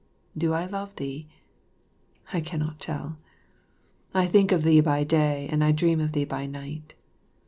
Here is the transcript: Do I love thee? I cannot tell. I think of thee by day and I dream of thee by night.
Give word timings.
Do 0.35 0.51
I 0.51 0.65
love 0.65 0.95
thee? 0.95 1.27
I 2.33 2.41
cannot 2.41 2.79
tell. 2.79 3.19
I 4.15 4.25
think 4.25 4.51
of 4.51 4.63
thee 4.63 4.81
by 4.81 5.03
day 5.03 5.47
and 5.51 5.63
I 5.63 5.71
dream 5.71 5.99
of 6.01 6.13
thee 6.13 6.25
by 6.25 6.47
night. 6.47 6.95